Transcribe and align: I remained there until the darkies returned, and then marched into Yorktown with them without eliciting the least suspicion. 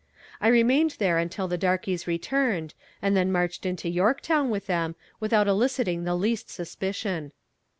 I 0.41 0.47
remained 0.47 0.95
there 0.97 1.19
until 1.19 1.47
the 1.47 1.59
darkies 1.59 2.07
returned, 2.07 2.73
and 3.03 3.15
then 3.15 3.31
marched 3.31 3.67
into 3.67 3.87
Yorktown 3.87 4.49
with 4.49 4.65
them 4.65 4.95
without 5.19 5.47
eliciting 5.47 6.05
the 6.05 6.15
least 6.15 6.49
suspicion. 6.49 7.33